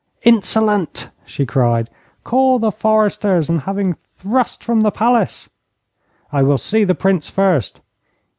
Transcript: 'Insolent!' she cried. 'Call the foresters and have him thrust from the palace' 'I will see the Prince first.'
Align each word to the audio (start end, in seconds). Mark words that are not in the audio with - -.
'Insolent!' 0.23 1.11
she 1.27 1.45
cried. 1.45 1.87
'Call 2.23 2.57
the 2.57 2.71
foresters 2.71 3.49
and 3.49 3.61
have 3.61 3.77
him 3.77 3.95
thrust 4.15 4.63
from 4.63 4.81
the 4.81 4.89
palace' 4.89 5.47
'I 6.31 6.41
will 6.41 6.57
see 6.57 6.83
the 6.83 6.95
Prince 6.95 7.29
first.' 7.29 7.79